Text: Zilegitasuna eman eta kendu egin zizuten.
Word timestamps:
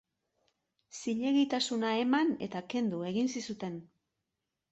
Zilegitasuna 0.99 1.91
eman 2.05 2.33
eta 2.47 2.61
kendu 2.73 3.03
egin 3.11 3.29
zizuten. 3.37 3.77